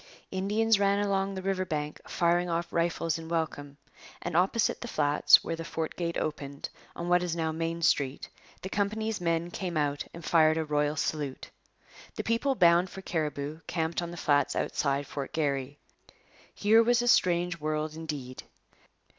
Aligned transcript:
Indians 0.31 0.79
ran 0.79 0.97
along 0.97 1.35
the 1.35 1.43
river 1.43 1.63
bank 1.63 2.01
firing 2.09 2.49
off 2.49 2.73
rifles 2.73 3.19
in 3.19 3.29
welcome, 3.29 3.77
and 4.23 4.35
opposite 4.35 4.81
the 4.81 4.87
flats 4.87 5.43
where 5.43 5.55
the 5.55 5.63
fort 5.63 5.95
gate 5.95 6.17
opened, 6.17 6.69
on 6.95 7.07
what 7.07 7.21
is 7.21 7.35
now 7.35 7.51
Main 7.51 7.83
Street, 7.83 8.27
the 8.63 8.67
company's 8.69 9.21
men 9.21 9.51
came 9.51 9.77
out 9.77 10.05
and 10.11 10.25
fired 10.25 10.57
a 10.57 10.65
royal 10.65 10.95
salute. 10.95 11.51
The 12.15 12.23
people 12.23 12.55
bound 12.55 12.89
for 12.89 13.03
Cariboo 13.03 13.59
camped 13.67 14.01
on 14.01 14.09
the 14.09 14.17
flats 14.17 14.55
outside 14.55 15.05
Fort 15.05 15.33
Garry. 15.33 15.77
Here 16.55 16.81
was 16.81 17.03
a 17.03 17.07
strange 17.07 17.59
world 17.59 17.93
indeed. 17.95 18.41